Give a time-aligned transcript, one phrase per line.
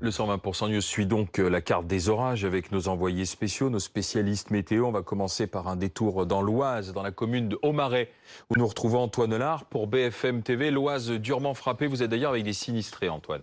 [0.00, 3.80] Le 120% News suit donc euh, la carte des orages avec nos envoyés spéciaux, nos
[3.80, 4.84] spécialistes météo.
[4.84, 8.08] On va commencer par un détour dans l'Oise, dans la commune de Aumarais,
[8.48, 10.70] où nous retrouvons Antoine Lard pour BFM TV.
[10.70, 11.88] L'Oise durement frappée.
[11.88, 13.42] Vous êtes d'ailleurs avec des sinistrés, Antoine.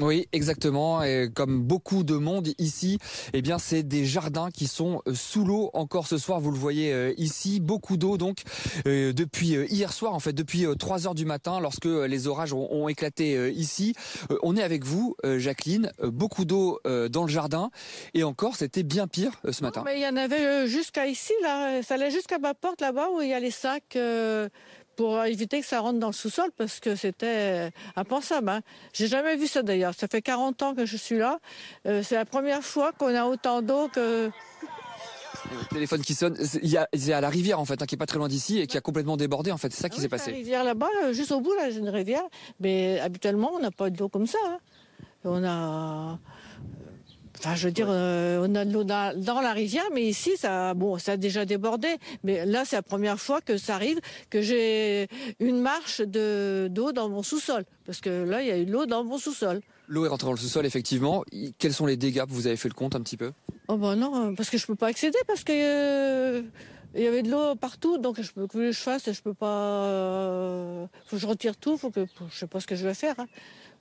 [0.00, 1.02] Oui, exactement.
[1.02, 2.98] Et comme beaucoup de monde ici,
[3.32, 6.40] eh bien, c'est des jardins qui sont euh, sous l'eau encore ce soir.
[6.40, 8.16] Vous le voyez euh, ici, beaucoup d'eau.
[8.16, 8.38] Donc,
[8.86, 12.88] euh, depuis hier soir, en fait, depuis 3 heures du matin, lorsque les orages ont,
[12.88, 13.94] éclaté ici,
[14.42, 15.90] on est avec vous, Jacqueline.
[16.02, 17.70] beaucoup d'eau dans le jardin.
[18.12, 19.82] Et encore, c'était bien pire ce matin.
[19.84, 21.82] mais il y en avait jusqu'à ici, là.
[21.82, 23.96] Ça allait jusqu'à ma porte là-bas où il y a les sacs
[24.96, 28.48] pour éviter que ça rentre dans le sous-sol parce que c'était impensable.
[28.48, 28.60] Hein.
[28.92, 29.94] J'ai jamais vu ça d'ailleurs.
[29.94, 31.40] Ça fait 40 ans que je suis là.
[31.86, 34.30] Euh, c'est la première fois qu'on a autant d'eau que.
[35.50, 37.98] Le téléphone qui sonne, il y a, à la rivière en fait, hein, qui est
[37.98, 39.72] pas très loin d'ici et qui a complètement débordé en fait.
[39.72, 40.30] C'est ça qui s'est passé.
[40.30, 42.24] La rivière là-bas, euh, juste au bout là, j'ai une rivière,
[42.60, 44.38] mais habituellement on n'a pas d'eau comme ça.
[44.46, 44.58] Hein.
[45.24, 46.18] On a
[47.44, 50.72] Enfin, je veux dire, euh, on a de l'eau dans, la rivière, mais ici, ça,
[50.72, 51.88] bon, ça a déjà débordé.
[52.22, 55.08] Mais là, c'est la première fois que ça arrive, que j'ai
[55.40, 58.72] une marche de d'eau dans mon sous-sol, parce que là, il y a eu de
[58.72, 59.60] l'eau dans mon sous-sol.
[59.88, 61.22] L'eau est rentrée dans le sous-sol, effectivement.
[61.58, 62.24] Quels sont les dégâts?
[62.26, 63.32] Vous avez fait le compte un petit peu?
[63.68, 66.42] Oh ben non, parce que je peux pas accéder, parce que euh,
[66.94, 69.84] il y avait de l'eau partout, donc je peux que je fasse, je peux pas.
[69.84, 72.94] Euh, faut que je retire tout, faut que je sais pas ce que je vais
[72.94, 73.16] faire.
[73.18, 73.26] Hein.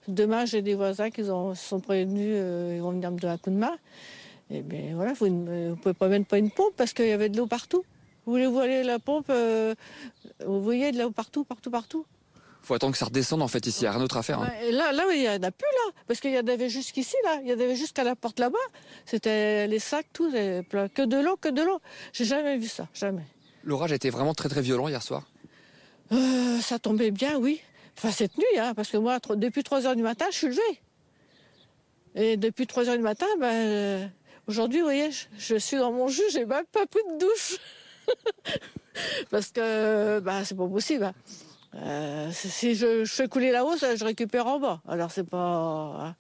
[0.07, 3.49] Demain, j'ai des voisins qui sont prévenus, euh, ils vont venir me donner un coup
[3.49, 3.77] de main.
[4.51, 7.30] Et bien voilà, vous ne pouvez pas mettre pas une pompe parce qu'il y avait
[7.30, 7.83] de l'eau partout.
[8.25, 9.75] Vous voulez voir la pompe, euh,
[10.45, 12.05] vous voyez de l'eau partout, partout, partout.
[12.63, 14.23] Il faut attendre que ça redescende en fait ici, il n'y a rien d'autre à
[14.23, 14.39] faire.
[14.39, 14.49] Hein.
[14.71, 17.39] là, là, il n'y en a plus là, parce qu'il y en avait jusqu'ici là,
[17.43, 18.58] il y en avait jusqu'à la porte là-bas.
[19.05, 21.81] C'était les sacs, tout, que de l'eau, que de l'eau.
[22.13, 23.23] J'ai jamais vu ça, jamais.
[23.65, 25.23] L'orage a été vraiment très très violent hier soir.
[26.13, 27.61] Euh, ça tombait bien, oui.
[27.98, 30.81] Enfin, cette nuit, hein, parce que moi, depuis 3 heures du matin, je suis levée.
[32.15, 34.08] Et depuis 3 heures du matin, ben, euh,
[34.48, 37.58] aujourd'hui, vous voyez, je, suis dans mon jus, j'ai même pas pris de douche.
[39.31, 41.05] parce que ben, c'est pas possible.
[41.05, 41.14] Hein.
[41.76, 44.81] Euh, si je, fais couler la hausse, je récupère en bas.
[44.87, 45.37] Alors, c'est pas.
[45.37, 46.15] Hein.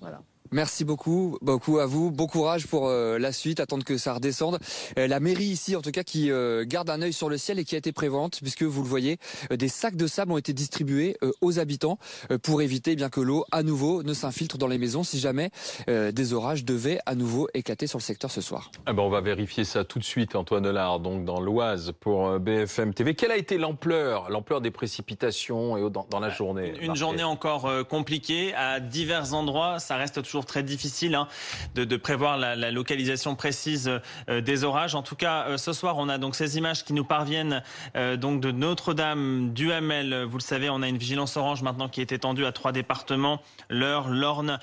[0.00, 0.22] Voilà.
[0.52, 2.10] Merci beaucoup, beaucoup à vous.
[2.10, 4.58] Bon courage pour euh, la suite, attendre que ça redescende.
[4.98, 7.60] Euh, la mairie ici, en tout cas, qui euh, garde un œil sur le ciel
[7.60, 9.18] et qui a été prévente, puisque vous le voyez,
[9.50, 11.98] des sacs de sable ont été distribués aux habitants
[12.42, 15.50] pour éviter bien que l'eau à nouveau ne s'infiltre dans les maisons si jamais
[15.86, 18.70] des orages devaient à nouveau éclater sur le secteur ce soir.
[18.86, 22.38] Ah ben on va vérifier ça tout de suite, Antoine Hollard, donc dans l'Oise pour
[22.38, 23.14] BFM TV.
[23.14, 27.24] Quelle a été l'ampleur, l'ampleur des précipitations et dans, dans la journée Une, une journée
[27.24, 29.78] encore compliquée à divers endroits.
[29.78, 31.28] Ça reste toujours très difficile hein,
[31.74, 33.90] de, prévoir la, localisation précise
[34.28, 34.94] euh, des orages.
[34.94, 37.62] En tout cas, euh, ce soir, on a donc ces images qui nous parviennent
[37.96, 40.24] euh, donc de Notre-Dame, du Hamel.
[40.24, 43.40] Vous le savez, on a une vigilance orange maintenant qui est étendue à trois départements
[43.68, 44.58] l'Eure, l'Orne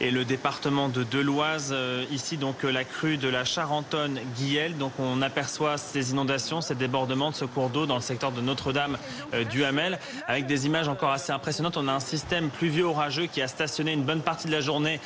[0.00, 1.74] et le département de Deloise.
[2.10, 4.76] ici, donc la crue de la Charentonne, Guiel.
[4.76, 8.40] Donc, on aperçoit ces inondations, ces débordements de ce cours d'eau dans le secteur de
[8.40, 8.98] Notre-Dame,
[9.50, 11.76] du Hamel, avec des images encore assez impressionnantes.
[11.76, 15.00] On a un système pluvieux orageux qui a stationné une bonne partie de la journée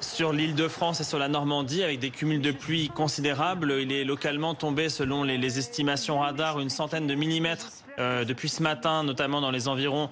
[0.00, 3.72] sur l'île de France et sur la Normandie avec des cumuls de pluie considérables.
[3.80, 8.62] Il est localement tombé, selon les, estimations radar, une centaine de millimètres euh, depuis ce
[8.62, 10.08] matin, notamment dans les environs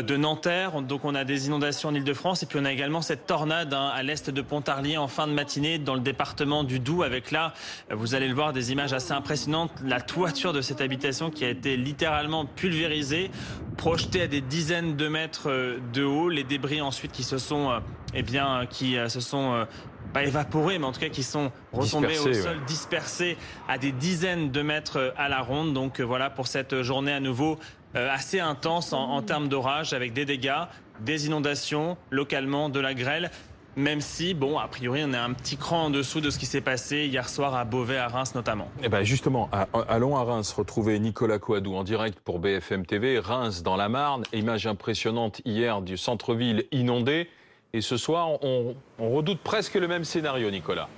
[0.00, 0.80] de Nanterre.
[0.80, 3.90] Donc on a des inondations en Ile-de-France et puis on a également cette tornade hein,
[3.94, 7.52] à l'est de Pontarlier en fin de matinée dans le département du Doubs avec là,
[7.90, 9.72] euh, vous allez le voir, des images assez impressionnantes.
[9.84, 13.30] La toiture de cette habitation qui a été littéralement pulvérisée,
[13.76, 16.28] projetée à des dizaines de mètres euh, de haut.
[16.28, 17.70] Les débris ensuite qui se sont,
[18.14, 19.66] eh bien, qui se sont
[20.12, 23.36] pas évaporés, mais en tout cas qui sont retombés au sol, dispersés
[23.68, 25.72] à des dizaines de mètres à la ronde.
[25.74, 30.24] Donc voilà pour cette journée à nouveau euh, assez intense en, termes d'orage avec des
[30.24, 30.64] dégâts,
[31.00, 33.30] des inondations, localement de la grêle.
[33.74, 36.44] Même si, bon, a priori, on est un petit cran en dessous de ce qui
[36.44, 38.68] s'est passé hier soir à Beauvais, à Reims notamment.
[38.82, 39.48] Eh ben justement,
[39.88, 43.18] allons à Reims retrouver Nicolas Coadou en direct pour BFM TV.
[43.18, 47.28] Reims dans la Marne, image impressionnante hier du centre-ville inondé.
[47.72, 50.88] Et ce soir, on redoute presque le même scénario, Nicolas.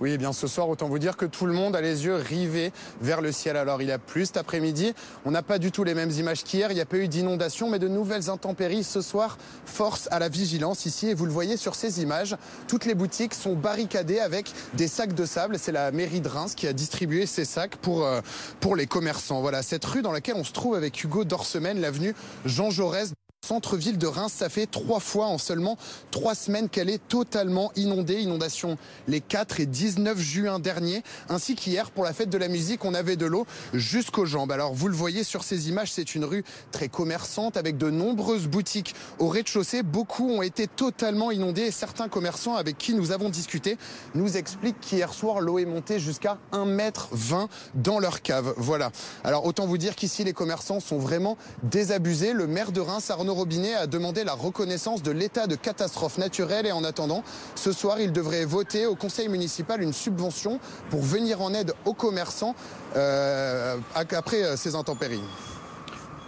[0.00, 2.16] Oui, eh bien ce soir, autant vous dire que tout le monde a les yeux
[2.16, 3.56] rivés vers le ciel.
[3.56, 4.94] Alors il a plu cet après-midi.
[5.24, 6.70] On n'a pas du tout les mêmes images qu'hier.
[6.70, 9.38] Il n'y a pas eu d'inondation, mais de nouvelles intempéries ce soir.
[9.64, 11.08] Force à la vigilance ici.
[11.08, 12.36] Et vous le voyez sur ces images,
[12.68, 15.58] toutes les boutiques sont barricadées avec des sacs de sable.
[15.58, 18.20] C'est la mairie de Reims qui a distribué ces sacs pour, euh,
[18.60, 19.40] pour les commerçants.
[19.40, 22.14] Voilà, cette rue dans laquelle on se trouve avec Hugo Dorsemène, l'avenue
[22.44, 23.12] Jean Jaurès.
[23.52, 25.76] Centre-ville de Reims, ça fait trois fois en seulement
[26.10, 28.22] trois semaines qu'elle est totalement inondée.
[28.22, 28.78] Inondation
[29.08, 32.94] les 4 et 19 juin dernier, ainsi qu'hier pour la fête de la musique, on
[32.94, 34.52] avait de l'eau jusqu'aux jambes.
[34.52, 38.46] Alors vous le voyez sur ces images, c'est une rue très commerçante avec de nombreuses
[38.46, 39.82] boutiques au rez-de-chaussée.
[39.82, 43.76] Beaucoup ont été totalement inondés et certains commerçants avec qui nous avons discuté
[44.14, 48.54] nous expliquent qu'hier soir l'eau est montée jusqu'à 1m20 dans leur cave.
[48.56, 48.92] Voilà.
[49.24, 52.32] Alors autant vous dire qu'ici les commerçants sont vraiment désabusés.
[52.32, 56.64] Le maire de Reims, Arnaud Robinet a demandé la reconnaissance de l'état de catastrophe naturelle
[56.64, 57.24] et en attendant,
[57.56, 60.60] ce soir, il devrait voter au conseil municipal une subvention
[60.90, 62.54] pour venir en aide aux commerçants
[62.94, 65.24] euh, après euh, ces intempéries.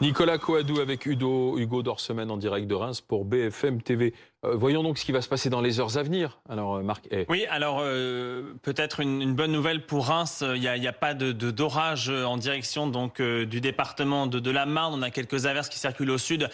[0.00, 4.12] Nicolas Coadou avec Hugo, Hugo en direct de Reims pour BFM TV.
[4.44, 6.38] Euh, voyons donc ce qui va se passer dans les heures à venir.
[6.48, 7.08] Alors, euh, Marc.
[7.28, 10.44] Oui, alors euh, peut-être une, bonne nouvelle pour Reims.
[10.54, 14.66] Il n'y a, a, pas de d'orage en direction donc du département de, de, la
[14.66, 14.94] Marne.
[14.94, 16.48] On a quelques averses qui circulent au sud,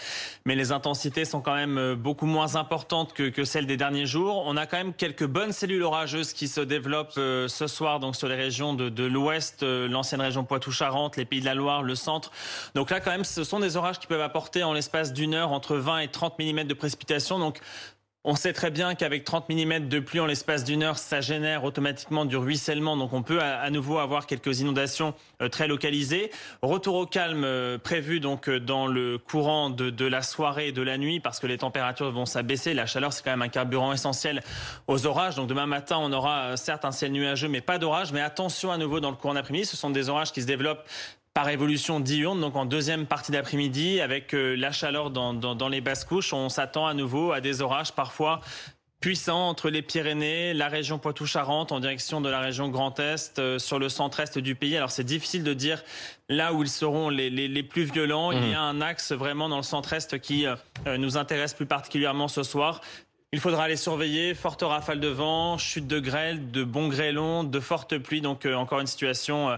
[0.44, 4.42] mais les intensités sont quand même beaucoup moins importantes que, que celles des derniers jours.
[4.46, 8.28] On a quand même quelques bonnes cellules orageuses qui se développent ce soir donc sur
[8.28, 12.30] les régions de, de l'Ouest, l'ancienne région Poitou-Charentes, les Pays de la Loire, le centre.
[12.74, 15.52] Donc là, quand même, ce sont des orages qui peuvent apporter en l'espace d'une heure
[15.52, 17.38] entre 20 et 30 mm de précipitation.
[17.38, 17.60] Donc
[18.22, 21.64] on sait très bien qu'avec 30 mm de pluie en l'espace d'une heure, ça génère
[21.64, 22.94] automatiquement du ruissellement.
[22.98, 26.30] Donc on peut à, nouveau avoir quelques inondations euh, très localisées.
[26.60, 30.82] Retour au calme euh, prévu donc euh, dans le courant de, la soirée et de
[30.82, 32.74] la nuit parce que les températures vont s'abaisser.
[32.74, 34.42] La chaleur, c'est quand même un carburant essentiel
[34.86, 35.36] aux orages.
[35.36, 38.12] Donc demain matin, on aura certes un ciel nuageux, mais pas d'orage.
[38.12, 40.86] Mais attention à nouveau dans le courant d'après-midi, ce sont des orages qui se développent
[41.34, 45.80] par évolution diurne, donc en deuxième partie d'après-midi, avec euh, la chaleur dans, dans, les
[45.80, 48.40] basses couches, on s'attend à nouveau à des orages parfois
[49.00, 53.58] puissants entre les Pyrénées, la région Poitou-Charentes, en direction de la région Grand Est, euh,
[53.58, 54.76] sur le centre-est du pays.
[54.76, 55.82] Alors c'est difficile de dire
[56.28, 58.32] là où ils seront les, les, les plus violents.
[58.32, 58.76] Il y a mmh.
[58.76, 60.56] un axe vraiment dans le centre-est qui euh,
[60.98, 62.80] nous intéresse plus particulièrement ce soir.
[63.32, 67.60] Il faudra les surveiller, forte rafale de vent, chute de grêle, de bons grêlons, de
[67.60, 68.20] fortes pluies.
[68.20, 69.56] Donc encore une situation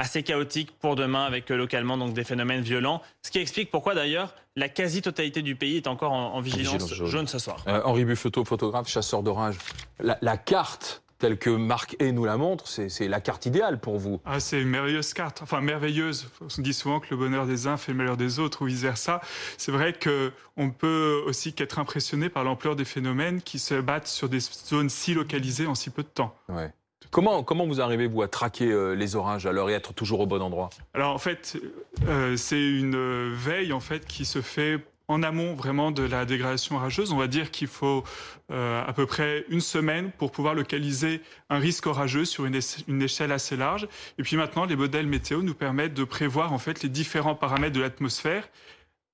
[0.00, 3.02] assez chaotique pour demain avec euh, localement donc des phénomènes violents.
[3.22, 7.28] Ce qui explique pourquoi d'ailleurs la quasi-totalité du pays est encore en, vigilance, jaune.
[7.28, 7.62] ce soir.
[7.68, 9.56] Euh, Henri Buffeteau, photographe, chasseur d'orage.
[10.00, 14.20] La, carte telle que Marc E nous la montre, c'est la carte idéale pour vous.
[14.24, 16.28] Ah, c'est une merveilleuse carte, enfin merveilleuse.
[16.40, 19.20] On dit souvent que le bonheur des uns fait le malheur des autres ou vice-versa.
[19.58, 24.28] C'est vrai qu'on peut aussi qu'être impressionné par l'ampleur des phénomènes qui se battent sur
[24.28, 26.34] des zones si localisées en si peu de temps.
[26.48, 26.72] Ouais.
[27.10, 30.26] Comment, comment vous arrivez, vous, à traquer euh, les orages alors et être toujours au
[30.26, 30.70] bon endroit?
[30.94, 31.58] Alors, en fait,
[32.06, 34.78] euh, c'est une veille en fait, qui se fait
[35.10, 37.12] en amont vraiment de la dégradation orageuse.
[37.12, 38.04] On va dire qu'il faut
[38.52, 43.02] euh, à peu près une semaine pour pouvoir localiser un risque orageux sur une, une,
[43.02, 43.88] échelle assez large.
[44.18, 47.74] Et puis maintenant, les modèles météo nous permettent de prévoir en fait les différents paramètres
[47.74, 48.48] de l'atmosphère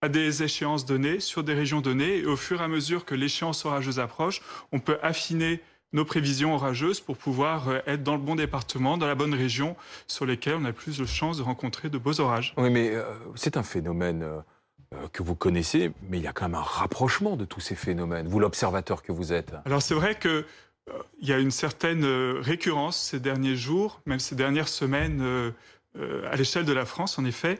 [0.02, 2.18] à des échéances données, sur des régions données.
[2.18, 4.42] Et au fur et à mesure que l'échéance orageuse approche,
[4.72, 5.62] on peut affiner
[5.92, 9.76] nos prévisions orageuses pour pouvoir euh, être dans le bon département, dans la bonne région
[10.06, 12.54] sur lesquelles on a plus de chances de rencontrer de beaux orages.
[12.56, 13.04] Oui, mais euh,
[13.34, 17.36] c'est un phénomène euh, que vous connaissez, mais il y a quand même un rapprochement
[17.36, 19.52] de tous ces phénomènes, vous l'observateur que vous êtes.
[19.64, 20.44] Alors c'est vrai que
[21.20, 22.04] il y a une certaine
[22.38, 25.52] récurrence ces derniers jours, même ces dernières semaines.
[26.30, 27.58] à l'échelle de la France, en effet.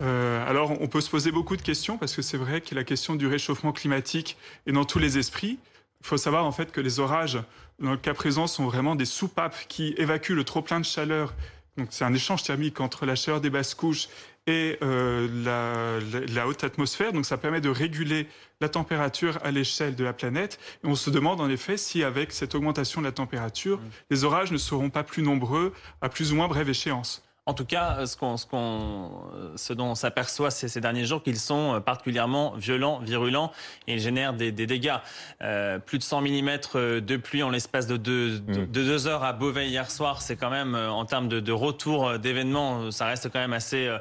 [0.00, 3.14] alors, on peut se poser beaucoup de questions parce que c'est vrai que la question
[3.14, 5.60] du réchauffement climatique est dans tous les esprits.
[6.04, 7.38] Il faut savoir en fait que les orages,
[7.78, 11.32] dans le cas présent, sont vraiment des soupapes qui évacuent le trop-plein de chaleur.
[11.78, 14.08] Donc c'est un échange thermique entre la chaleur des basses couches
[14.46, 17.14] et euh, la, haute atmosphère.
[17.14, 18.28] Donc ça permet de réguler
[18.60, 20.60] la température à l'échelle de la planète.
[20.84, 23.90] Et on se demande en effet si avec cette augmentation de la température, mmh.
[24.10, 27.24] les orages ne seront pas plus nombreux à plus ou moins brève échéance.
[27.46, 30.80] En tout cas, euh, ce, qu'on, ce, qu'on, euh, ce dont on s'aperçoit ces, ces,
[30.80, 33.52] derniers jours, qu'ils sont euh, particulièrement violents, virulents
[33.86, 34.96] et génèrent des, des dégâts.
[35.42, 36.58] Euh, plus de 100 mm
[37.00, 38.66] de pluie en l'espace de deux, de, mm.
[38.66, 42.90] deux heures à Beauvais hier soir, c'est quand même, en termes de, de retour d'événements,
[42.90, 43.94] ça reste quand même assez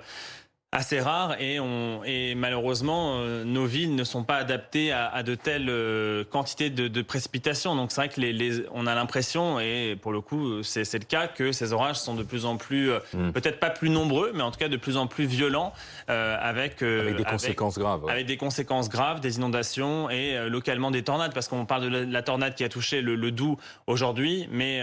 [0.74, 5.22] assez rare et, on, et malheureusement euh, nos villes ne sont pas adaptées à, à
[5.22, 7.76] de telles euh, quantités de, de, précipitations.
[7.76, 11.06] Donc c'est vrai que les, les, on a l'impression et pour le coup c'est le
[11.06, 13.32] cas que ces orages sont de plus en plus mm.
[13.34, 15.74] peut-être pas plus nombreux mais en tout cas de plus en plus violents
[16.10, 18.04] euh, avec avec des conséquences avec, graves.
[18.06, 18.12] Ouais.
[18.12, 22.04] Avec des conséquences graves, des inondations et localement des tornades parce qu'on parle de la,
[22.04, 24.80] la, tornade qui a touché le, le Doubs aujourd'hui mais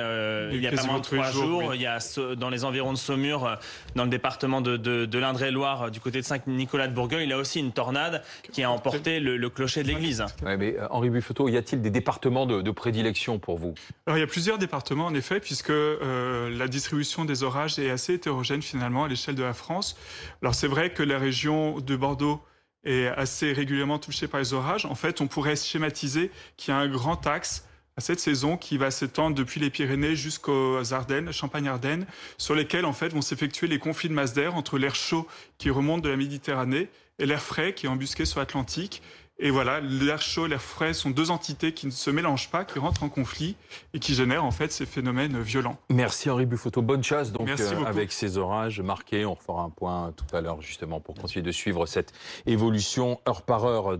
[0.53, 1.77] il y a pas moins de trois jours, jours oui.
[1.77, 1.99] il y a
[2.37, 3.59] dans les environs de Saumur
[3.97, 5.19] dans le département de, de, de
[5.81, 8.23] l'Indre-et-Loire du côté de Saint-Nicolas de Bourgueil, il y a aussi une tornade
[8.53, 10.25] qui a emporté le, le clocher de l'église.
[10.43, 13.75] Ouais, mais euh, Henri Buffeteau, y a-t-il des départements de, de, prédilection pour vous?
[14.07, 17.91] Alors, il y a plusieurs départements, en effet, puisque euh, la distribution des orages est
[17.91, 19.97] assez hétérogène finalement à l'échelle de la France.
[20.43, 22.41] Alors, c'est vrai que la région de Bordeaux
[22.85, 24.87] est assez régulièrement touchée par les orages.
[24.87, 27.67] En fait, on pourrait schématiser qu'il y a un grand axe
[27.99, 32.07] cette saison qui va s'étendre depuis les Pyrénées jusqu'aux Ardennes, Champagne-Ardennes,
[32.39, 35.27] sur lesquelles en fait vont s'effectuer les conflits de masse d'air entre l'air chaud
[35.59, 39.03] qui remonte de la Méditerranée et l'air frais qui est embusqué sur l'Atlantique.
[39.43, 42.79] Et voilà, l'air chaud l'air frais sont deux entités qui ne se mélangent pas, qui
[42.79, 43.57] rentrent en conflit
[43.95, 45.79] et qui génèrent en fait ces phénomènes violents.
[45.89, 46.83] Merci Henri Buffotto.
[46.83, 49.25] Bonne chasse donc euh, avec ces orages marqués.
[49.25, 52.13] On refera un point tout à l'heure justement pour continuer de suivre cette
[52.45, 53.97] évolution heure par heure.